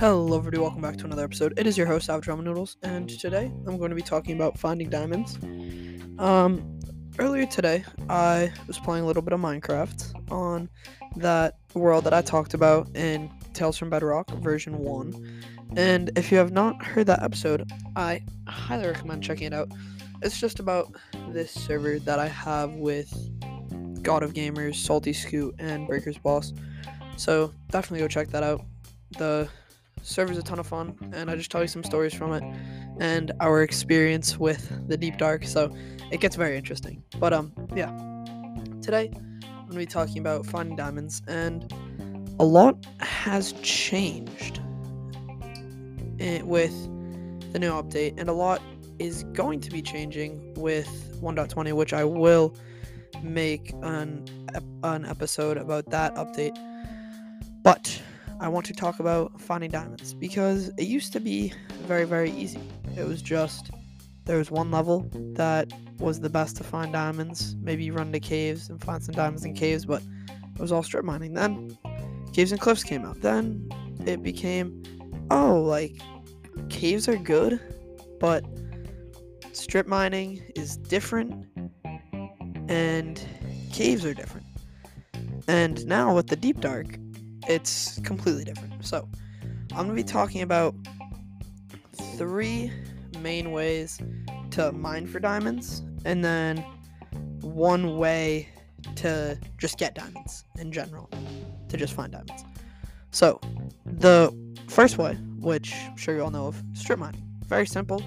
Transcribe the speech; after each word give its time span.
Hello, 0.00 0.38
everybody. 0.38 0.58
Welcome 0.58 0.80
back 0.80 0.96
to 0.98 1.06
another 1.06 1.24
episode. 1.24 1.58
It 1.58 1.66
is 1.66 1.76
your 1.76 1.88
host, 1.88 2.06
Savage 2.06 2.26
Ramen 2.26 2.44
Noodles, 2.44 2.76
and 2.84 3.10
today 3.10 3.50
I'm 3.66 3.78
going 3.78 3.90
to 3.90 3.96
be 3.96 4.02
talking 4.02 4.36
about 4.36 4.56
finding 4.56 4.88
diamonds. 4.88 5.36
Um, 6.20 6.78
earlier 7.18 7.46
today, 7.46 7.84
I 8.08 8.52
was 8.68 8.78
playing 8.78 9.02
a 9.02 9.06
little 9.08 9.22
bit 9.22 9.32
of 9.32 9.40
Minecraft 9.40 10.30
on 10.30 10.68
that 11.16 11.56
world 11.74 12.04
that 12.04 12.14
I 12.14 12.22
talked 12.22 12.54
about 12.54 12.94
in 12.94 13.28
Tales 13.54 13.76
from 13.76 13.90
Bedrock 13.90 14.30
version 14.38 14.78
1. 14.78 15.42
And 15.76 16.12
if 16.16 16.30
you 16.30 16.38
have 16.38 16.52
not 16.52 16.80
heard 16.80 17.08
that 17.08 17.24
episode, 17.24 17.68
I 17.96 18.22
highly 18.46 18.86
recommend 18.86 19.24
checking 19.24 19.48
it 19.48 19.52
out. 19.52 19.68
It's 20.22 20.38
just 20.38 20.60
about 20.60 20.94
this 21.30 21.50
server 21.50 21.98
that 21.98 22.20
I 22.20 22.28
have 22.28 22.72
with 22.74 23.12
God 24.04 24.22
of 24.22 24.32
Gamers, 24.32 24.76
Salty 24.76 25.12
Scoot, 25.12 25.56
and 25.58 25.88
Breaker's 25.88 26.18
Boss. 26.18 26.52
So 27.16 27.52
definitely 27.72 27.98
go 27.98 28.06
check 28.06 28.28
that 28.28 28.44
out. 28.44 28.64
The 29.18 29.48
server's 30.02 30.38
a 30.38 30.42
ton 30.42 30.58
of 30.58 30.66
fun, 30.66 30.96
and 31.12 31.30
I 31.30 31.36
just 31.36 31.50
tell 31.50 31.62
you 31.62 31.68
some 31.68 31.84
stories 31.84 32.14
from 32.14 32.32
it 32.32 32.42
and 33.00 33.32
our 33.40 33.62
experience 33.62 34.38
with 34.38 34.88
the 34.88 34.96
Deep 34.96 35.18
Dark. 35.18 35.44
So 35.44 35.74
it 36.10 36.20
gets 36.20 36.36
very 36.36 36.56
interesting. 36.56 37.02
But 37.18 37.32
um, 37.32 37.52
yeah. 37.74 37.90
Today 38.82 39.10
I'm 39.14 39.66
gonna 39.68 39.80
be 39.80 39.86
talking 39.86 40.18
about 40.18 40.46
finding 40.46 40.76
diamonds, 40.76 41.22
and 41.28 41.72
a 42.38 42.44
lot 42.44 42.86
has 43.00 43.52
changed 43.62 44.60
with 46.42 46.72
the 47.52 47.58
new 47.58 47.72
update, 47.72 48.18
and 48.18 48.28
a 48.28 48.32
lot 48.32 48.62
is 48.98 49.24
going 49.32 49.60
to 49.60 49.70
be 49.70 49.82
changing 49.82 50.54
with 50.54 50.88
1.20, 51.22 51.72
which 51.72 51.92
I 51.92 52.04
will 52.04 52.56
make 53.22 53.72
an 53.82 54.24
an 54.82 55.04
episode 55.04 55.56
about 55.56 55.90
that 55.90 56.14
update. 56.14 56.56
But 57.62 58.00
I 58.40 58.48
want 58.48 58.66
to 58.66 58.72
talk 58.72 59.00
about 59.00 59.40
finding 59.40 59.70
diamonds 59.70 60.14
because 60.14 60.68
it 60.78 60.84
used 60.84 61.12
to 61.14 61.20
be 61.20 61.52
very, 61.86 62.04
very 62.04 62.30
easy. 62.30 62.60
It 62.96 63.06
was 63.06 63.20
just 63.20 63.70
there 64.26 64.38
was 64.38 64.50
one 64.50 64.70
level 64.70 65.10
that 65.34 65.72
was 65.98 66.20
the 66.20 66.30
best 66.30 66.56
to 66.58 66.64
find 66.64 66.92
diamonds. 66.92 67.56
Maybe 67.60 67.90
run 67.90 68.12
to 68.12 68.20
caves 68.20 68.68
and 68.68 68.82
find 68.82 69.02
some 69.02 69.14
diamonds 69.14 69.44
in 69.44 69.54
caves, 69.54 69.86
but 69.86 70.02
it 70.54 70.60
was 70.60 70.70
all 70.70 70.82
strip 70.82 71.04
mining. 71.04 71.34
Then 71.34 71.76
caves 72.32 72.52
and 72.52 72.60
cliffs 72.60 72.84
came 72.84 73.04
out. 73.04 73.20
Then 73.22 73.68
it 74.06 74.22
became, 74.22 74.82
oh, 75.30 75.60
like 75.60 76.00
caves 76.68 77.08
are 77.08 77.16
good, 77.16 77.60
but 78.20 78.44
strip 79.52 79.86
mining 79.86 80.42
is 80.54 80.76
different 80.76 81.46
and 82.68 83.20
caves 83.72 84.04
are 84.04 84.14
different. 84.14 84.46
And 85.48 85.84
now 85.86 86.14
with 86.14 86.28
the 86.28 86.36
deep 86.36 86.60
dark, 86.60 86.98
it's 87.48 87.98
completely 88.00 88.44
different. 88.44 88.84
So, 88.84 89.08
I'm 89.72 89.86
going 89.86 89.88
to 89.88 89.94
be 89.94 90.04
talking 90.04 90.42
about 90.42 90.74
three 92.16 92.72
main 93.20 93.52
ways 93.52 94.00
to 94.52 94.72
mine 94.72 95.06
for 95.06 95.18
diamonds, 95.18 95.82
and 96.04 96.24
then 96.24 96.64
one 97.40 97.96
way 97.96 98.48
to 98.96 99.38
just 99.58 99.78
get 99.78 99.94
diamonds 99.94 100.44
in 100.58 100.72
general, 100.72 101.10
to 101.68 101.76
just 101.76 101.92
find 101.92 102.12
diamonds. 102.12 102.44
So, 103.10 103.40
the 103.84 104.34
first 104.68 104.98
way, 104.98 105.14
which 105.38 105.74
I'm 105.74 105.96
sure 105.96 106.14
you 106.14 106.22
all 106.22 106.30
know 106.30 106.46
of, 106.46 106.62
strip 106.74 106.98
mining. 106.98 107.22
Very 107.46 107.66
simple. 107.66 108.02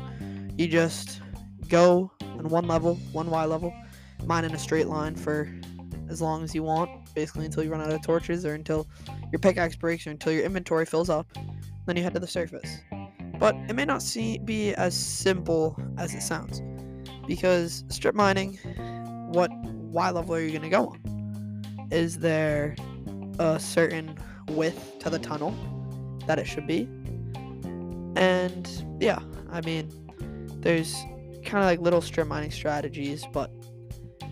You 0.57 0.67
just 0.67 1.21
go 1.67 2.11
on 2.21 2.49
one 2.49 2.67
level, 2.67 2.95
one 3.11 3.29
Y 3.29 3.45
level, 3.45 3.73
mine 4.25 4.45
in 4.45 4.53
a 4.53 4.59
straight 4.59 4.87
line 4.87 5.15
for 5.15 5.49
as 6.09 6.21
long 6.21 6.43
as 6.43 6.53
you 6.53 6.63
want, 6.63 6.89
basically 7.15 7.45
until 7.45 7.63
you 7.63 7.71
run 7.71 7.81
out 7.81 7.91
of 7.91 8.01
torches 8.01 8.45
or 8.45 8.53
until 8.53 8.87
your 9.31 9.39
pickaxe 9.39 9.75
breaks 9.75 10.05
until 10.05 10.33
your 10.33 10.43
inventory 10.43 10.85
fills 10.85 11.09
up. 11.09 11.27
Then 11.85 11.97
you 11.97 12.03
head 12.03 12.13
to 12.13 12.19
the 12.19 12.27
surface. 12.27 12.79
But 13.39 13.55
it 13.67 13.75
may 13.75 13.85
not 13.85 14.01
see, 14.01 14.37
be 14.37 14.73
as 14.75 14.95
simple 14.95 15.75
as 15.97 16.13
it 16.13 16.21
sounds. 16.21 16.61
Because 17.27 17.83
strip 17.89 18.13
mining, 18.13 18.57
what 19.31 19.51
Y 19.53 20.09
level 20.11 20.35
are 20.35 20.39
you 20.39 20.49
going 20.49 20.61
to 20.61 20.69
go 20.69 20.87
on? 20.87 21.87
Is 21.91 22.19
there 22.19 22.75
a 23.39 23.59
certain 23.59 24.17
width 24.49 24.99
to 24.99 25.09
the 25.09 25.19
tunnel 25.19 25.55
that 26.27 26.37
it 26.37 26.45
should 26.45 26.67
be? 26.67 26.83
And 28.15 28.69
yeah, 28.99 29.19
I 29.49 29.61
mean, 29.61 29.89
there's 30.59 30.93
kind 31.43 31.63
of 31.63 31.65
like 31.65 31.79
little 31.79 32.01
strip 32.01 32.27
mining 32.27 32.51
strategies, 32.51 33.25
but 33.33 33.51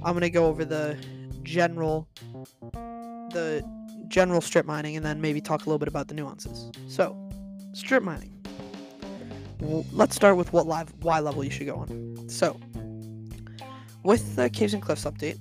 I'm 0.03 0.13
going 0.13 0.21
to 0.21 0.29
go 0.29 0.45
over 0.45 0.63
the 0.63 0.97
general 1.43 2.07
the 3.31 3.63
general 4.09 4.41
strip 4.41 4.65
mining 4.65 4.97
and 4.97 5.05
then 5.05 5.21
maybe 5.21 5.39
talk 5.39 5.65
a 5.65 5.69
little 5.69 5.79
bit 5.79 5.87
about 5.87 6.07
the 6.07 6.13
nuances. 6.13 6.71
So, 6.87 7.15
strip 7.73 8.03
mining. 8.03 8.35
Well, 9.61 9.85
let's 9.91 10.15
start 10.15 10.35
with 10.35 10.51
what 10.51 10.67
live 10.67 10.93
Y 11.01 11.19
level 11.19 11.43
you 11.43 11.51
should 11.51 11.67
go 11.67 11.75
on. 11.75 12.29
So, 12.29 12.59
with 14.03 14.35
the 14.35 14.49
Caves 14.49 14.73
and 14.73 14.81
Cliffs 14.81 15.05
update, 15.05 15.37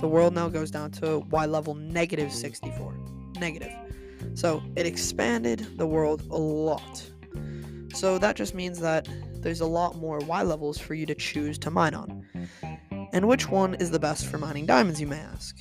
the 0.00 0.08
world 0.08 0.34
now 0.34 0.48
goes 0.48 0.70
down 0.70 0.90
to 0.92 1.20
Y 1.30 1.46
level 1.46 1.74
negative 1.74 2.32
64. 2.32 2.94
Negative. 3.38 3.72
So, 4.34 4.62
it 4.76 4.86
expanded 4.86 5.66
the 5.78 5.86
world 5.86 6.22
a 6.30 6.36
lot. 6.36 7.10
So, 7.94 8.18
that 8.18 8.36
just 8.36 8.54
means 8.54 8.78
that 8.80 9.08
there's 9.34 9.60
a 9.60 9.66
lot 9.66 9.96
more 9.96 10.18
Y 10.18 10.42
levels 10.42 10.78
for 10.78 10.94
you 10.94 11.06
to 11.06 11.14
choose 11.14 11.58
to 11.58 11.70
mine 11.70 11.94
on. 11.94 12.26
And 13.12 13.28
which 13.28 13.48
one 13.48 13.74
is 13.74 13.90
the 13.90 13.98
best 13.98 14.26
for 14.26 14.38
mining 14.38 14.66
diamonds, 14.66 15.00
you 15.00 15.06
may 15.06 15.18
ask? 15.18 15.56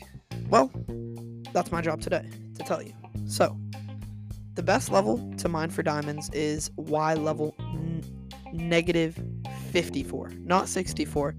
Well, 0.50 0.72
that's 1.54 1.72
my 1.72 1.82
job 1.82 2.02
today 2.02 2.30
to 2.56 2.64
tell 2.64 2.82
you. 2.82 2.94
So, 3.28 3.58
the 4.56 4.64
best 4.64 4.92
level 4.92 5.34
to 5.38 5.48
mine 5.48 5.70
for 5.70 5.84
diamonds 5.84 6.30
is 6.32 6.72
Y 6.76 7.14
level 7.14 7.56
n- 7.60 8.04
negative 8.52 9.22
54, 9.72 10.32
not 10.40 10.68
64, 10.68 11.36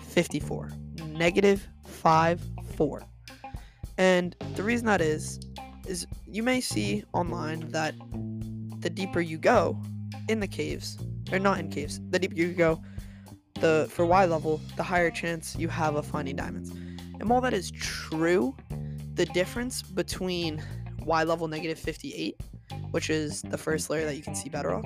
54. 0.00 0.70
Negative 1.06 1.66
5 1.86 2.40
4. 2.76 3.02
And 3.98 4.36
the 4.54 4.62
reason 4.62 4.86
that 4.86 5.00
is, 5.00 5.40
is 5.86 6.06
you 6.26 6.42
may 6.42 6.60
see 6.60 7.04
online 7.12 7.68
that 7.70 7.94
the 8.80 8.90
deeper 8.90 9.20
you 9.20 9.38
go 9.38 9.80
in 10.28 10.40
the 10.40 10.46
caves, 10.46 10.98
or 11.30 11.38
not 11.38 11.58
in 11.58 11.70
caves, 11.70 12.00
the 12.10 12.18
deeper 12.18 12.34
you 12.34 12.52
go, 12.52 12.80
the 13.60 13.86
for 13.90 14.06
Y 14.06 14.24
level, 14.24 14.60
the 14.76 14.82
higher 14.82 15.10
chance 15.10 15.56
you 15.56 15.68
have 15.68 15.94
of 15.94 16.06
finding 16.06 16.36
diamonds. 16.36 16.70
And 16.70 17.28
while 17.28 17.40
that 17.40 17.54
is 17.54 17.70
true, 17.70 18.56
the 19.14 19.26
difference 19.26 19.82
between 19.82 20.62
Y 21.04 21.24
level 21.24 21.48
negative 21.48 21.78
58, 21.78 22.40
which 22.90 23.10
is 23.10 23.42
the 23.42 23.58
first 23.58 23.90
layer 23.90 24.04
that 24.04 24.16
you 24.16 24.22
can 24.22 24.34
see 24.34 24.48
bedrock, 24.48 24.84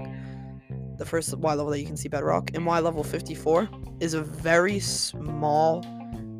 the 0.98 1.04
first 1.04 1.36
Y 1.36 1.54
level 1.54 1.70
that 1.70 1.80
you 1.80 1.86
can 1.86 1.96
see 1.96 2.08
bedrock, 2.08 2.50
and 2.54 2.64
Y 2.64 2.80
level 2.80 3.04
54 3.04 3.68
is 4.00 4.14
a 4.14 4.22
very 4.22 4.80
small 4.80 5.84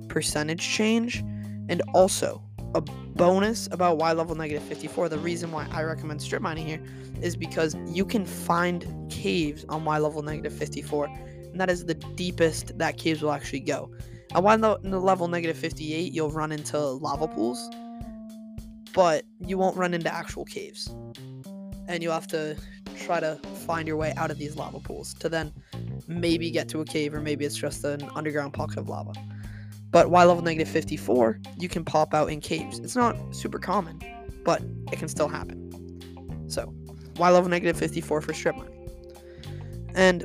percentage 0.08 0.66
change. 0.66 1.24
And 1.69 1.82
also, 1.94 2.42
a 2.74 2.80
bonus 2.80 3.69
about 3.70 3.98
Y 3.98 4.12
level 4.12 4.34
negative 4.34 4.62
54, 4.62 5.08
the 5.08 5.18
reason 5.18 5.50
why 5.53 5.66
I 5.70 5.82
recommend 5.82 6.22
strip 6.22 6.42
mining 6.42 6.66
here 6.66 6.82
is 7.20 7.36
because 7.36 7.76
you 7.86 8.04
can 8.04 8.24
find 8.24 9.10
caves 9.10 9.64
on 9.68 9.84
Y 9.84 9.98
level 9.98 10.22
negative 10.22 10.53
54, 10.53 11.06
and 11.06 11.60
that 11.60 11.70
is 11.70 11.84
the 11.84 11.94
deepest 11.94 12.76
that 12.78 12.98
caves 12.98 13.22
will 13.22 13.32
actually 13.32 13.60
go. 13.60 13.91
At 14.36 14.60
the 14.60 15.00
level 15.00 15.28
negative 15.28 15.56
58, 15.56 16.12
you'll 16.12 16.30
run 16.30 16.52
into 16.52 16.78
lava 16.78 17.26
pools, 17.26 17.70
but 18.92 19.24
you 19.41 19.56
won't 19.56 19.76
run 19.76 19.94
into 19.94 20.12
actual 20.12 20.44
caves. 20.44 20.94
And 21.88 22.02
you'll 22.02 22.12
have 22.12 22.26
to 22.28 22.56
try 22.98 23.19
to 23.19 23.36
find 23.66 23.88
your 23.88 23.97
way 23.97 24.12
out 24.16 24.30
of 24.30 24.36
these 24.38 24.56
lava 24.56 24.80
pools 24.80 25.14
to 25.14 25.30
then 25.30 25.52
maybe 26.06 26.50
get 26.50 26.69
to 26.70 26.82
a 26.82 26.84
cave, 26.84 27.14
or 27.14 27.20
maybe 27.20 27.47
it's 27.47 27.56
just 27.56 27.82
an 27.84 28.02
underground 28.14 28.52
pocket 28.52 28.76
of 28.78 28.88
lava. 28.91 29.12
But 29.91 30.10
Y 30.10 30.24
level 30.24 30.42
negative 30.42 30.68
54, 30.68 31.41
you 31.58 31.70
can 31.70 31.82
pop 31.82 32.12
out 32.12 32.30
in 32.30 32.41
caves. 32.41 32.78
It's 32.80 32.97
not 32.97 33.16
super 33.34 33.59
common, 33.59 34.00
but 34.44 34.60
it 34.92 34.98
can 34.98 35.09
still 35.09 35.28
happen. 35.28 35.62
So, 36.48 36.74
Y 37.16 37.30
level 37.30 37.48
negative 37.48 37.78
54 37.78 38.21
for 38.21 38.34
strip 38.34 38.56
mining. 38.56 38.91
And 39.94 40.24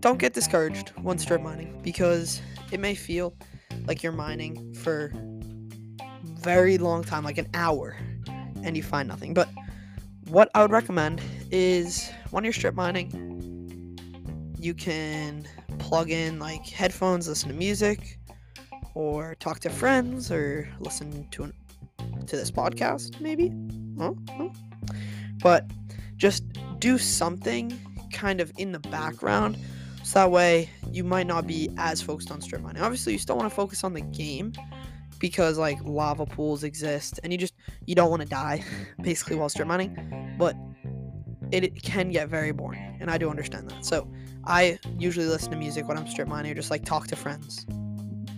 don't 0.00 0.18
get 0.18 0.34
discouraged 0.34 0.90
when 1.02 1.18
strip 1.18 1.42
mining 1.42 1.80
because 1.82 2.40
it 2.72 2.80
may 2.80 2.94
feel 2.94 3.34
like 3.86 4.02
you're 4.02 4.12
mining 4.12 4.74
for 4.74 5.12
very 6.22 6.78
long 6.78 7.02
time, 7.02 7.24
like 7.24 7.38
an 7.38 7.48
hour, 7.54 7.96
and 8.62 8.76
you 8.76 8.82
find 8.82 9.08
nothing. 9.08 9.34
But 9.34 9.48
what 10.28 10.50
I 10.54 10.62
would 10.62 10.70
recommend 10.70 11.20
is 11.50 12.10
when 12.30 12.44
you're 12.44 12.52
strip 12.52 12.74
mining, 12.74 13.98
you 14.58 14.74
can 14.74 15.46
plug 15.78 16.10
in 16.10 16.38
like 16.38 16.66
headphones, 16.66 17.28
listen 17.28 17.48
to 17.48 17.54
music, 17.54 18.18
or 18.94 19.34
talk 19.36 19.60
to 19.60 19.70
friends, 19.70 20.30
or 20.30 20.68
listen 20.80 21.28
to 21.30 21.44
an, 21.44 21.52
to 22.26 22.36
this 22.36 22.50
podcast, 22.50 23.20
maybe. 23.20 23.52
Huh? 23.98 24.12
Huh? 24.36 24.48
But 25.42 25.70
just 26.16 26.44
do 26.78 26.98
something 26.98 27.78
kind 28.12 28.40
of 28.40 28.52
in 28.56 28.72
the 28.72 28.78
background 28.78 29.58
so 30.06 30.20
that 30.20 30.30
way 30.30 30.70
you 30.92 31.02
might 31.02 31.26
not 31.26 31.48
be 31.48 31.68
as 31.78 32.00
focused 32.00 32.30
on 32.30 32.40
strip 32.40 32.62
mining. 32.62 32.80
Obviously, 32.80 33.12
you 33.12 33.18
still 33.18 33.36
want 33.36 33.50
to 33.50 33.54
focus 33.54 33.82
on 33.82 33.92
the 33.92 34.02
game 34.02 34.52
because 35.18 35.58
like 35.58 35.78
lava 35.82 36.24
pools 36.24 36.62
exist 36.62 37.18
and 37.24 37.32
you 37.32 37.38
just 37.38 37.54
you 37.86 37.96
don't 37.96 38.08
want 38.08 38.22
to 38.22 38.28
die 38.28 38.62
basically 39.02 39.34
while 39.34 39.48
strip 39.48 39.66
mining 39.66 40.36
but 40.38 40.54
it, 41.50 41.64
it, 41.64 41.82
can 41.82 42.10
get 42.10 42.28
very 42.28 42.52
boring 42.52 42.98
and 43.00 43.10
i 43.10 43.18
do 43.18 43.30
understand 43.30 43.68
that. 43.68 43.84
So 43.84 44.08
i 44.44 44.78
usually 44.96 45.26
listen 45.26 45.50
to 45.50 45.56
music 45.56 45.88
when 45.88 45.96
i'm 45.96 46.06
strip 46.06 46.28
mining 46.28 46.52
or 46.52 46.54
just 46.54 46.70
like 46.70 46.84
talk 46.84 47.08
to 47.08 47.16
friends 47.16 47.64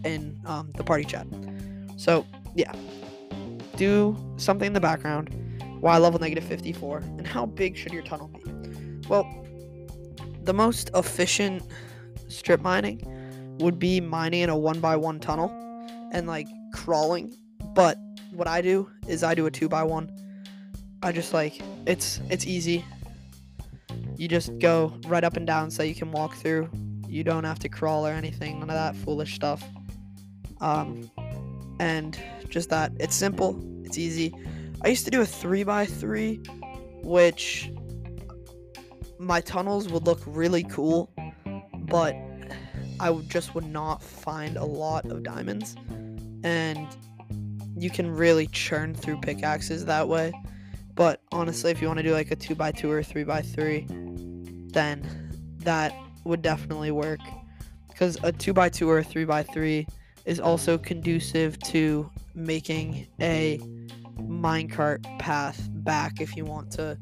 in 0.05 0.41
um, 0.47 0.73
the 0.75 0.85
party 0.85 1.05
chat. 1.05 1.27
So 1.97 2.25
yeah. 2.55 2.73
Do 3.77 4.17
something 4.39 4.69
in 4.69 4.73
the 4.73 4.81
background 4.81 5.35
Y 5.83 5.99
level 5.99 6.19
negative 6.19 6.45
54 6.45 6.99
and 6.99 7.27
how 7.27 7.45
big 7.45 7.77
should 7.77 7.93
your 7.93 8.05
tunnel 8.05 8.29
be? 8.29 9.07
Well 9.09 9.45
the 10.49 10.55
most 10.55 10.89
efficient 10.95 11.63
strip 12.29 12.63
mining 12.63 12.99
would 13.61 13.79
be 13.79 14.01
mining 14.01 14.41
in 14.41 14.49
a 14.49 14.57
one 14.57 14.81
by 14.81 14.97
one 14.97 15.21
tunnel 15.21 15.51
and 16.11 16.27
like 16.27 16.49
crawling. 16.73 17.37
But 17.75 17.99
what 18.33 18.49
I 18.49 18.63
do 18.63 18.91
is 19.07 19.23
I 19.23 19.35
do 19.35 19.45
a 19.45 19.51
two 19.51 19.69
by 19.69 19.83
one. 19.83 20.11
I 21.03 21.13
just 21.13 21.35
like 21.35 21.61
it's 21.85 22.23
it's 22.31 22.47
easy. 22.47 22.83
You 24.17 24.27
just 24.27 24.59
go 24.59 24.99
right 25.07 25.23
up 25.23 25.37
and 25.37 25.47
down 25.47 25.71
so 25.71 25.83
you 25.83 25.95
can 25.95 26.13
walk 26.13 26.35
through. 26.37 26.71
You 27.07 27.25
don't 27.25 27.45
have 27.45 27.59
to 27.59 27.69
crawl 27.69 28.07
or 28.07 28.13
anything, 28.13 28.59
none 28.61 28.71
of 28.71 28.75
that 28.75 28.97
foolish 28.97 29.35
stuff. 29.35 29.63
Um, 30.63 31.11
and 31.79 32.19
just 32.49 32.71
that 32.71 32.93
it's 32.99 33.15
simple, 33.15 33.63
it's 33.85 33.99
easy. 33.99 34.35
I 34.83 34.89
used 34.89 35.05
to 35.05 35.11
do 35.11 35.21
a 35.21 35.27
three 35.27 35.63
by 35.63 35.85
three, 35.85 36.37
which 37.03 37.71
my 39.19 39.41
tunnels 39.41 39.89
would 39.89 40.05
look 40.07 40.21
really 40.27 40.65
cool, 40.65 41.11
but 41.75 42.15
I 43.01 43.13
just 43.29 43.55
would 43.55 43.67
not 43.67 44.03
find 44.03 44.57
a 44.57 44.65
lot 44.65 45.07
of 45.07 45.23
diamonds 45.23 45.77
and 46.45 46.87
you 47.77 47.91
can 47.91 48.11
really 48.11 48.47
churn 48.49 48.95
through 48.95 49.21
pickaxes 49.21 49.85
that 49.85 50.09
way. 50.09 50.33
But 50.95 51.23
honestly, 51.31 51.71
if 51.71 51.81
you 51.81 51.87
want 51.87 51.99
to 51.99 52.03
do 52.03 52.13
like 52.13 52.31
a 52.31 52.37
2x2 52.37 52.85
or 52.85 53.03
3x3, 53.03 54.73
then 54.73 55.31
that 55.59 55.95
would 56.25 56.43
definitely 56.43 56.91
work. 56.91 57.21
Because 57.89 58.17
a 58.17 58.33
2x2 58.33 58.87
or 58.87 58.99
a 58.99 59.05
3x3 59.05 59.89
is 60.25 60.41
also 60.41 60.77
conducive 60.77 61.59
to 61.61 62.11
making 62.35 63.07
a 63.21 63.59
minecart 64.19 65.03
path 65.19 65.69
back 65.71 66.21
if 66.21 66.37
you 66.37 66.45
want 66.45 66.73
to 66.73 66.99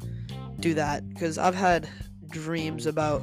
do 0.61 0.75
that. 0.75 1.09
Because 1.09 1.39
I've 1.39 1.55
had 1.55 1.89
dreams 2.29 2.87
about 2.87 3.23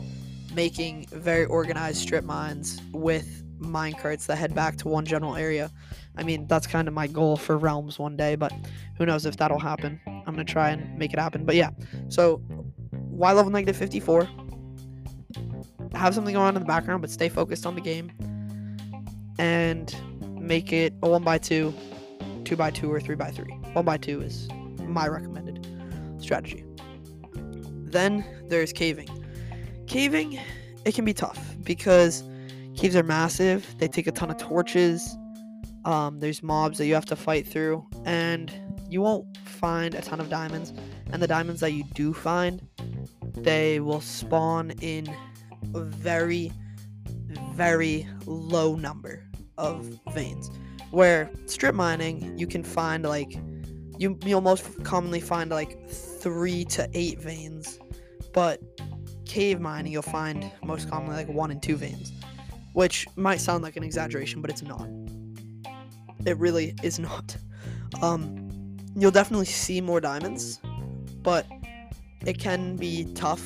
making 0.54 1.08
very 1.12 1.46
organized 1.46 1.98
strip 1.98 2.24
mines 2.24 2.82
with 2.92 3.44
minecarts 3.60 4.26
that 4.26 4.36
head 4.38 4.54
back 4.54 4.76
to 4.78 4.88
one 4.88 5.06
general 5.06 5.36
area 5.36 5.72
I 6.16 6.24
mean, 6.24 6.48
that's 6.48 6.68
kind 6.68 6.88
of 6.88 6.94
my 6.94 7.08
goal 7.08 7.38
for 7.38 7.58
Realms 7.58 7.98
one 7.98 8.16
day, 8.16 8.36
but 8.36 8.54
who 8.98 9.06
knows 9.06 9.26
if 9.26 9.38
that'll 9.38 9.60
happen. 9.60 10.00
I'm 10.06 10.34
going 10.34 10.46
to 10.46 10.52
try 10.52 10.70
and 10.70 10.98
make 10.98 11.12
it 11.14 11.20
happen. 11.20 11.44
But 11.44 11.56
yeah, 11.56 11.72
so 12.10 12.42
Y 12.92 13.32
level 13.32 13.52
negative 13.52 13.76
54? 13.76 14.28
Have 15.94 16.14
something 16.14 16.34
going 16.34 16.46
on 16.46 16.56
in 16.56 16.62
the 16.62 16.68
background, 16.68 17.02
but 17.02 17.10
stay 17.10 17.30
focused 17.30 17.66
on 17.66 17.76
the 17.76 17.82
game. 17.82 18.12
And 19.40 19.96
make 20.40 20.72
it 20.72 20.94
a 21.02 21.08
1x2, 21.08 21.74
2x2, 22.44 22.90
or 22.90 23.00
3x3. 23.00 23.74
1x2 23.74 24.24
is 24.24 24.48
my 24.88 25.08
recommended 25.08 25.66
strategy. 26.20 26.64
Then 27.94 28.26
there's 28.50 28.74
caving. 28.74 29.08
Caving, 29.88 30.40
it 30.86 30.94
can 30.94 31.06
be 31.06 31.14
tough 31.14 31.40
because 31.64 32.24
caves 32.76 32.96
are 32.96 33.04
massive, 33.04 33.66
they 33.78 33.88
take 33.88 34.08
a 34.08 34.12
ton 34.12 34.30
of 34.30 34.38
torches 34.38 35.16
um, 35.86 36.20
there's 36.20 36.42
mobs 36.42 36.78
that 36.78 36.86
you 36.86 36.94
have 36.94 37.06
to 37.08 37.16
fight 37.16 37.46
through, 37.46 37.86
and 38.06 38.52
you 38.90 39.02
won't 39.02 39.38
find 39.38 39.96
a 39.96 40.02
ton 40.02 40.20
of 40.20 40.30
diamonds. 40.30 40.74
And 41.12 41.22
the 41.22 41.28
diamonds 41.28 41.62
that 41.62 41.74
you 41.74 41.84
do 41.94 42.14
find, 42.14 42.66
they 43.36 43.80
will 43.80 44.02
spawn 44.02 44.72
in 44.82 45.14
a 45.76 45.82
very, 45.82 46.52
very 47.54 48.08
low 48.26 48.76
number 48.76 49.24
of 49.58 50.00
veins. 50.14 50.50
Where 50.92 51.30
strip 51.48 51.76
mining, 51.76 52.38
you 52.38 52.48
can 52.48 52.64
find 52.64 53.04
like 53.04 53.38
you 53.98 54.18
you'll 54.26 54.42
most 54.42 54.84
commonly 54.84 55.20
find 55.20 55.50
like 55.52 55.90
three 55.90 56.66
to 56.66 56.90
eight 56.94 57.20
veins, 57.20 57.80
but 58.34 58.60
cave 59.26 59.60
mining 59.60 59.92
you'll 59.92 60.02
find 60.02 60.52
most 60.64 60.90
commonly 60.90 61.16
like 61.16 61.28
one 61.28 61.52
and 61.52 61.62
two 61.62 61.76
veins, 61.76 62.12
which 62.74 63.08
might 63.16 63.40
sound 63.40 63.64
like 63.64 63.76
an 63.76 63.84
exaggeration, 63.84 64.42
but 64.42 64.50
it's 64.50 64.64
not. 64.64 64.88
It 66.26 66.38
really 66.38 66.76
is 66.84 67.00
not. 67.00 67.36
Um, 68.02 68.78
you'll 68.96 69.12
definitely 69.12 69.46
see 69.46 69.82
more 69.82 70.02
diamonds, 70.02 70.60
but 71.22 71.46
it 72.26 72.40
can 72.40 72.76
be 72.76 73.06
tough 73.14 73.46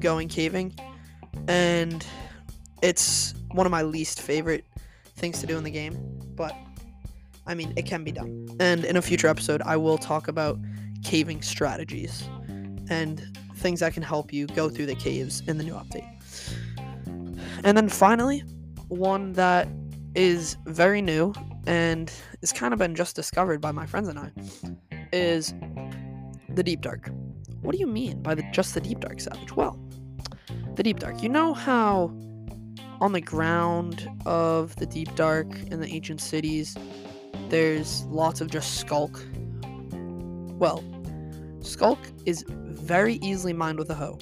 going 0.00 0.28
caving, 0.28 0.74
and 1.48 2.04
it's 2.82 3.34
one 3.52 3.66
of 3.66 3.70
my 3.70 3.82
least 3.82 4.20
favorite 4.20 4.64
things 5.16 5.40
to 5.40 5.46
do 5.46 5.56
in 5.56 5.64
the 5.64 5.70
game. 5.70 5.96
But 6.34 6.54
I 7.46 7.54
mean, 7.54 7.72
it 7.76 7.86
can 7.86 8.04
be 8.04 8.12
done. 8.12 8.48
And 8.60 8.84
in 8.84 8.96
a 8.96 9.02
future 9.02 9.28
episode, 9.28 9.62
I 9.62 9.76
will 9.76 9.98
talk 9.98 10.28
about 10.28 10.58
caving 11.02 11.42
strategies 11.42 12.24
and 12.88 13.36
things 13.62 13.80
that 13.80 13.94
can 13.94 14.02
help 14.02 14.32
you 14.32 14.46
go 14.48 14.68
through 14.68 14.86
the 14.86 14.94
caves 14.94 15.42
in 15.46 15.56
the 15.56 15.64
new 15.64 15.74
update. 15.74 16.08
And 17.64 17.76
then 17.76 17.88
finally, 17.88 18.40
one 18.88 19.32
that 19.34 19.68
is 20.14 20.56
very 20.66 21.00
new 21.00 21.32
and 21.66 22.12
it's 22.42 22.52
kind 22.52 22.72
of 22.72 22.78
been 22.78 22.94
just 22.94 23.14
discovered 23.14 23.60
by 23.60 23.70
my 23.70 23.86
friends 23.86 24.08
and 24.08 24.18
I, 24.18 24.30
is 25.12 25.54
the 26.48 26.62
Deep 26.62 26.80
Dark. 26.80 27.10
What 27.60 27.72
do 27.72 27.78
you 27.78 27.86
mean 27.86 28.20
by 28.22 28.34
the 28.34 28.42
just 28.52 28.74
the 28.74 28.80
Deep 28.80 29.00
Dark 29.00 29.20
Savage? 29.20 29.54
Well, 29.54 29.78
the 30.74 30.82
Deep 30.82 30.98
Dark. 30.98 31.22
You 31.22 31.28
know 31.28 31.54
how 31.54 32.12
on 33.00 33.12
the 33.12 33.20
ground 33.20 34.10
of 34.26 34.74
the 34.76 34.86
Deep 34.86 35.14
Dark 35.14 35.46
in 35.70 35.80
the 35.80 35.86
ancient 35.86 36.20
cities, 36.20 36.76
there's 37.48 38.04
lots 38.06 38.40
of 38.40 38.50
just 38.50 38.84
sculk. 38.84 39.22
Well, 40.58 40.82
sculk 41.62 41.98
is 42.26 42.44
very 42.48 43.14
easily 43.22 43.52
mined 43.52 43.78
with 43.78 43.90
a 43.90 43.94
hoe, 43.94 44.18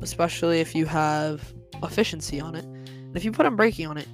especially 0.00 0.60
if 0.60 0.74
you 0.74 0.86
have 0.86 1.52
efficiency 1.82 2.40
on 2.40 2.54
it. 2.54 2.64
And 2.64 3.16
if 3.16 3.24
you 3.24 3.32
put 3.32 3.46
unbreaking 3.46 3.88
on 3.88 3.98
it, 3.98 4.08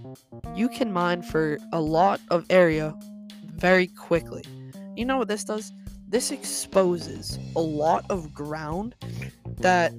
you 0.54 0.68
can 0.68 0.92
mine 0.92 1.22
for 1.22 1.58
a 1.72 1.80
lot 1.80 2.20
of 2.30 2.44
area 2.50 2.94
very 3.54 3.86
quickly. 3.86 4.42
You 4.96 5.04
know 5.04 5.18
what 5.18 5.28
this 5.28 5.44
does? 5.44 5.72
This 6.08 6.30
exposes 6.30 7.38
a 7.56 7.60
lot 7.60 8.04
of 8.10 8.34
ground 8.34 8.94
that 9.58 9.92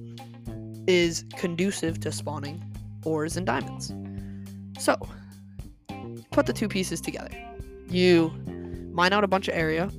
is 0.86 1.24
conducive 1.36 2.00
to 2.00 2.12
spawning 2.12 2.62
ores 3.04 3.36
and 3.36 3.46
diamonds. 3.46 3.92
So, 4.78 4.96
put 6.30 6.46
the 6.46 6.52
two 6.52 6.68
pieces 6.68 7.00
together. 7.00 7.30
You 7.88 8.30
mine 8.92 9.12
out 9.12 9.24
a 9.24 9.28
bunch 9.28 9.48
of 9.48 9.54
area 9.54 9.90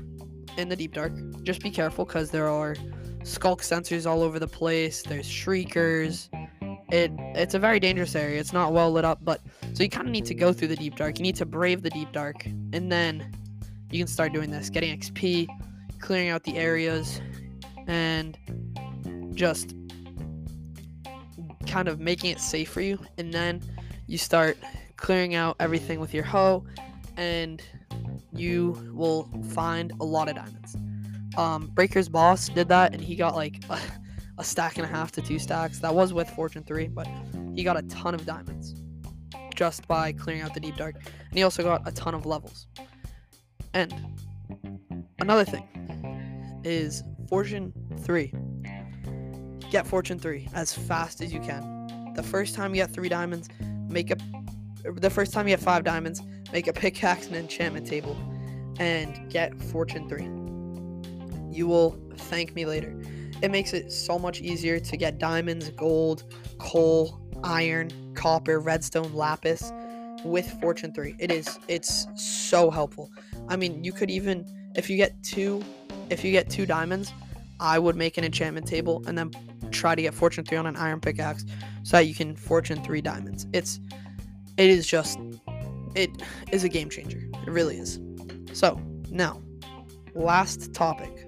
in 0.57 0.69
the 0.69 0.75
deep 0.75 0.93
dark. 0.93 1.13
Just 1.43 1.61
be 1.61 1.71
careful 1.71 2.05
because 2.05 2.31
there 2.31 2.47
are 2.47 2.75
sculk 3.21 3.61
sensors 3.61 4.05
all 4.05 4.21
over 4.21 4.39
the 4.39 4.47
place. 4.47 5.01
There's 5.03 5.27
shriekers. 5.27 6.29
It 6.91 7.11
it's 7.33 7.55
a 7.55 7.59
very 7.59 7.79
dangerous 7.79 8.15
area. 8.15 8.39
It's 8.39 8.53
not 8.53 8.71
well 8.71 8.91
lit 8.91 9.05
up, 9.05 9.19
but 9.23 9.41
so 9.73 9.83
you 9.83 9.89
kind 9.89 10.07
of 10.07 10.11
need 10.11 10.25
to 10.25 10.35
go 10.35 10.53
through 10.53 10.69
the 10.69 10.75
deep 10.75 10.95
dark. 10.95 11.17
You 11.17 11.23
need 11.23 11.35
to 11.37 11.45
brave 11.45 11.81
the 11.81 11.89
deep 11.89 12.11
dark, 12.11 12.45
and 12.45 12.91
then 12.91 13.33
you 13.91 13.99
can 13.99 14.07
start 14.07 14.33
doing 14.33 14.51
this, 14.51 14.69
getting 14.69 14.97
XP, 14.97 15.47
clearing 15.99 16.29
out 16.29 16.43
the 16.43 16.57
areas, 16.57 17.21
and 17.87 18.37
just 19.33 19.75
kind 21.67 21.87
of 21.87 21.99
making 21.99 22.31
it 22.31 22.39
safe 22.39 22.69
for 22.69 22.81
you. 22.81 22.99
And 23.17 23.33
then 23.33 23.61
you 24.07 24.17
start 24.17 24.57
clearing 24.97 25.35
out 25.35 25.55
everything 25.59 25.99
with 25.99 26.13
your 26.13 26.23
hoe, 26.23 26.65
and 27.17 27.61
you 28.37 28.91
will 28.93 29.29
find 29.49 29.91
a 29.99 30.03
lot 30.03 30.29
of 30.29 30.35
diamonds. 30.35 30.75
Um, 31.37 31.67
Breaker's 31.73 32.09
boss 32.09 32.49
did 32.49 32.67
that, 32.69 32.93
and 32.93 33.01
he 33.01 33.15
got 33.15 33.35
like 33.35 33.63
a, 33.69 33.79
a 34.37 34.43
stack 34.43 34.77
and 34.77 34.85
a 34.85 34.89
half 34.89 35.11
to 35.13 35.21
two 35.21 35.39
stacks. 35.39 35.79
That 35.79 35.93
was 35.93 36.13
with 36.13 36.29
Fortune 36.29 36.63
3, 36.63 36.87
but 36.89 37.07
he 37.53 37.63
got 37.63 37.77
a 37.77 37.83
ton 37.83 38.13
of 38.13 38.25
diamonds 38.25 38.75
just 39.55 39.87
by 39.87 40.11
clearing 40.11 40.41
out 40.41 40.53
the 40.53 40.59
deep 40.59 40.75
dark. 40.75 40.95
And 40.95 41.33
he 41.33 41.43
also 41.43 41.63
got 41.63 41.87
a 41.87 41.91
ton 41.91 42.13
of 42.13 42.25
levels. 42.25 42.67
And 43.73 43.93
another 45.19 45.45
thing 45.45 46.61
is 46.63 47.03
Fortune 47.29 47.73
3. 48.01 48.33
Get 49.71 49.87
Fortune 49.87 50.19
3 50.19 50.49
as 50.53 50.73
fast 50.73 51.21
as 51.21 51.33
you 51.33 51.39
can. 51.39 52.13
The 52.15 52.23
first 52.23 52.55
time 52.55 52.73
you 52.73 52.81
get 52.81 52.93
three 52.93 53.09
diamonds, 53.09 53.49
make 53.89 54.11
a 54.11 54.15
the 54.93 55.09
first 55.09 55.33
time 55.33 55.47
you 55.47 55.55
get 55.55 55.63
five 55.63 55.83
diamonds, 55.83 56.21
make 56.55 56.67
a 56.67 56.73
pickaxe 56.73 57.27
and 57.27 57.35
enchantment 57.35 57.85
table 57.85 58.15
and 58.79 59.29
get 59.29 59.53
Fortune 59.61 60.07
3. 60.07 61.53
You 61.53 61.67
will 61.67 61.99
thank 62.15 62.55
me 62.55 62.65
later. 62.65 62.95
It 63.41 63.51
makes 63.51 63.73
it 63.73 63.91
so 63.91 64.17
much 64.17 64.39
easier 64.39 64.79
to 64.79 64.95
get 64.95 65.19
diamonds, 65.19 65.69
gold, 65.71 66.23
coal, 66.57 67.19
iron, 67.43 67.91
copper, 68.13 68.61
redstone, 68.61 69.13
lapis 69.13 69.73
with 70.23 70.49
Fortune 70.61 70.93
3. 70.93 71.17
It 71.19 71.29
is 71.29 71.59
it's 71.67 72.07
so 72.15 72.71
helpful. 72.71 73.11
I 73.49 73.57
mean, 73.57 73.83
you 73.83 73.91
could 73.91 74.09
even 74.09 74.45
if 74.77 74.89
you 74.89 74.95
get 74.95 75.21
two 75.23 75.61
if 76.09 76.23
you 76.23 76.31
get 76.31 76.49
two 76.49 76.65
diamonds, 76.65 77.11
I 77.59 77.79
would 77.79 77.97
make 77.97 78.17
an 78.17 78.23
enchantment 78.23 78.65
table 78.65 79.03
and 79.07 79.17
then 79.17 79.31
try 79.71 79.93
to 79.93 80.01
get 80.01 80.13
fortune 80.13 80.45
3 80.45 80.57
on 80.59 80.67
an 80.67 80.77
iron 80.77 81.01
pickaxe 81.01 81.43
so 81.83 81.97
that 81.97 82.05
you 82.05 82.15
can 82.15 82.33
fortune 82.33 82.81
3 82.81 83.01
diamonds. 83.01 83.45
It's 83.51 83.81
it 84.55 84.69
is 84.69 84.87
just 84.87 85.19
it 85.95 86.11
is 86.51 86.63
a 86.63 86.69
game 86.69 86.89
changer. 86.89 87.27
It 87.45 87.49
really 87.49 87.77
is. 87.77 87.99
So, 88.53 88.79
now, 89.09 89.41
last 90.13 90.73
topic 90.73 91.25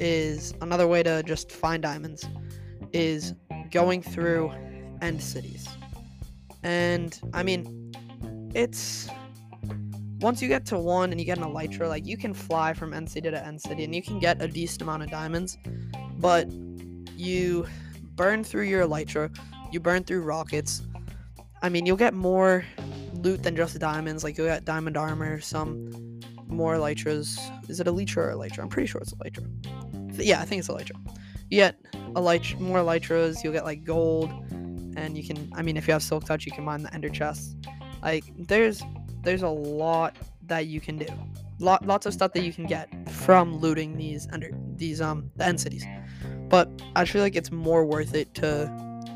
is 0.00 0.54
another 0.60 0.86
way 0.86 1.02
to 1.02 1.22
just 1.22 1.50
find 1.50 1.82
diamonds 1.82 2.24
is 2.92 3.34
going 3.70 4.02
through 4.02 4.52
end 5.02 5.22
cities. 5.22 5.68
And 6.62 7.18
I 7.32 7.42
mean, 7.42 7.92
it's 8.54 9.08
once 10.20 10.42
you 10.42 10.48
get 10.48 10.66
to 10.66 10.78
one 10.78 11.10
and 11.10 11.20
you 11.20 11.26
get 11.26 11.38
an 11.38 11.44
elytra, 11.44 11.88
like 11.88 12.06
you 12.06 12.16
can 12.16 12.34
fly 12.34 12.72
from 12.72 12.92
end 12.92 13.08
city 13.08 13.30
to 13.30 13.46
end 13.46 13.60
city 13.60 13.84
and 13.84 13.94
you 13.94 14.02
can 14.02 14.18
get 14.18 14.42
a 14.42 14.48
decent 14.48 14.82
amount 14.82 15.02
of 15.02 15.10
diamonds, 15.10 15.58
but 16.18 16.50
you 17.16 17.66
burn 18.16 18.42
through 18.42 18.64
your 18.64 18.86
elytra, 18.86 19.34
you 19.72 19.80
burn 19.80 20.02
through 20.02 20.22
rockets. 20.22 20.82
I 21.62 21.68
mean, 21.68 21.86
you'll 21.86 21.96
get 21.96 22.14
more 22.14 22.64
loot 23.22 23.42
than 23.42 23.56
just 23.56 23.78
diamonds. 23.78 24.24
Like 24.24 24.38
you'll 24.38 24.46
get 24.46 24.64
diamond 24.64 24.96
armor, 24.96 25.40
some 25.40 26.20
more 26.46 26.74
elytras. 26.74 27.38
Is 27.68 27.80
it 27.80 27.86
elytra 27.86 28.16
or 28.18 28.32
elytra? 28.32 28.60
I'm 28.60 28.68
pretty 28.68 28.86
sure 28.86 29.00
it's 29.00 29.14
elytra. 29.14 29.46
Yeah, 30.18 30.40
I 30.40 30.44
think 30.44 30.60
it's 30.60 30.68
elytra. 30.68 30.96
You 31.50 31.58
get 31.58 31.82
elytra, 31.92 32.58
more 32.60 32.78
elytras. 32.78 33.42
You'll 33.42 33.52
get 33.52 33.64
like 33.64 33.84
gold, 33.84 34.30
and 34.50 35.16
you 35.16 35.24
can. 35.24 35.50
I 35.54 35.62
mean, 35.62 35.76
if 35.76 35.86
you 35.86 35.92
have 35.92 36.02
silk 36.02 36.24
touch, 36.24 36.46
you 36.46 36.52
can 36.52 36.64
mine 36.64 36.82
the 36.82 36.92
ender 36.94 37.08
chests. 37.08 37.54
Like 38.02 38.24
there's 38.36 38.82
there's 39.22 39.42
a 39.42 39.48
lot 39.48 40.16
that 40.46 40.66
you 40.66 40.80
can 40.80 40.98
do. 40.98 41.06
Lot, 41.60 41.84
lots 41.86 42.06
of 42.06 42.12
stuff 42.12 42.32
that 42.34 42.44
you 42.44 42.52
can 42.52 42.66
get 42.66 42.88
from 43.10 43.56
looting 43.56 43.96
these 43.96 44.28
under 44.32 44.50
these 44.76 45.00
um 45.00 45.30
the 45.36 45.46
end 45.46 45.60
cities. 45.60 45.84
But 46.48 46.70
I 46.96 47.04
feel 47.04 47.22
like 47.22 47.36
it's 47.36 47.52
more 47.52 47.84
worth 47.84 48.14
it 48.14 48.34
to 48.34 48.72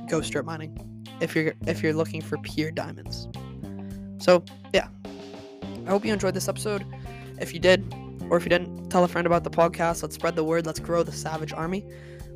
go 0.09 0.21
strip 0.21 0.45
mining 0.45 1.05
if 1.21 1.35
you're 1.35 1.55
if 1.67 1.83
you're 1.83 1.95
looking 1.95 2.21
for 2.21 2.39
pure 2.39 2.71
diamonds. 2.71 3.29
So 4.23 4.45
yeah, 4.73 4.87
I 5.85 5.91
hope 5.91 6.05
you 6.05 6.13
enjoyed 6.13 6.35
this 6.35 6.49
episode. 6.49 6.87
If 7.41 7.53
you 7.53 7.59
did, 7.59 7.93
or 8.31 8.37
if 8.37 8.45
you 8.45 8.51
didn't, 8.51 8.89
tell 8.89 9.03
a 9.03 9.09
friend 9.09 9.27
about 9.27 9.43
the 9.43 9.51
podcast. 9.51 10.01
Let's 10.01 10.15
spread 10.15 10.37
the 10.37 10.45
word. 10.45 10.65
Let's 10.65 10.79
grow 10.79 11.03
the 11.03 11.11
Savage 11.11 11.53
Army. 11.53 11.85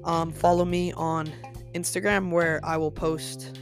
Um, 0.03 0.33
follow 0.33 0.65
me 0.65 0.93
on 0.95 1.33
Instagram 1.75 2.33
where 2.33 2.61
I 2.65 2.77
will 2.77 2.91
post 2.91 3.61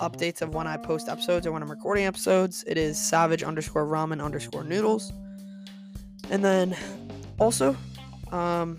updates 0.00 0.40
of 0.40 0.54
when 0.54 0.66
I 0.66 0.78
post 0.78 1.10
episodes 1.10 1.46
or 1.46 1.52
when 1.52 1.62
I'm 1.62 1.70
recording 1.70 2.06
episodes. 2.06 2.64
It 2.66 2.78
is 2.78 2.98
savage 2.98 3.42
underscore 3.42 3.86
ramen 3.86 4.24
underscore 4.24 4.64
noodles. 4.64 5.12
And 6.30 6.42
then 6.42 6.74
also, 7.38 7.76
um, 8.30 8.78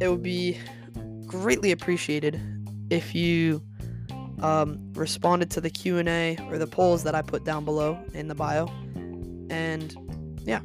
it 0.00 0.08
would 0.08 0.24
be 0.24 0.58
greatly 1.24 1.70
appreciated 1.70 2.40
if 2.90 3.14
you 3.14 3.62
um, 4.40 4.78
responded 4.92 5.50
to 5.52 5.60
the 5.60 5.70
Q&A 5.70 6.36
or 6.48 6.58
the 6.58 6.66
polls 6.66 7.02
that 7.04 7.14
I 7.14 7.22
put 7.22 7.44
down 7.44 7.64
below 7.64 7.98
in 8.12 8.28
the 8.28 8.34
bio. 8.34 8.66
And 9.50 9.94
yeah, 10.44 10.60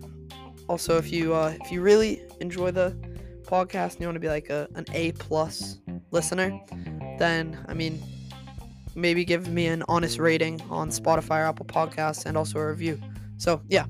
also 0.67 0.97
if 0.97 1.11
you 1.11 1.33
uh, 1.33 1.55
if 1.61 1.71
you 1.71 1.81
really 1.81 2.21
enjoy 2.39 2.71
the 2.71 2.95
podcast 3.43 3.93
and 3.93 4.01
you 4.01 4.07
want 4.07 4.15
to 4.15 4.21
be 4.21 4.29
like 4.29 4.49
a, 4.49 4.67
an 4.75 4.85
A 4.93 5.11
plus 5.13 5.79
listener, 6.11 6.59
then 7.17 7.63
I 7.67 7.73
mean 7.73 8.01
maybe 8.95 9.23
give 9.25 9.47
me 9.47 9.67
an 9.67 9.83
honest 9.87 10.19
rating 10.19 10.61
on 10.69 10.89
Spotify 10.89 11.41
or 11.41 11.47
Apple 11.47 11.65
Podcasts 11.65 12.25
and 12.25 12.37
also 12.37 12.59
a 12.59 12.67
review. 12.67 12.99
So, 13.37 13.61
yeah. 13.67 13.85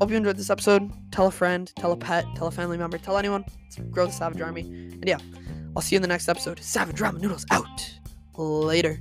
Hope 0.00 0.10
you 0.10 0.16
enjoyed 0.16 0.36
this 0.36 0.50
episode. 0.50 0.90
Tell 1.10 1.26
a 1.26 1.30
friend, 1.30 1.72
tell 1.76 1.92
a 1.92 1.96
pet, 1.96 2.26
tell 2.36 2.46
a 2.46 2.50
family 2.50 2.76
member, 2.76 2.98
tell 2.98 3.16
anyone. 3.16 3.44
Grow 3.90 4.06
the 4.06 4.12
Savage 4.12 4.40
Army. 4.40 4.60
And 4.60 5.08
yeah, 5.08 5.18
I'll 5.74 5.82
see 5.82 5.94
you 5.94 5.98
in 5.98 6.02
the 6.02 6.08
next 6.08 6.28
episode. 6.28 6.60
Savage 6.60 6.96
Ramen 6.96 7.20
Noodles 7.20 7.46
out. 7.50 7.95
Later. 8.36 9.00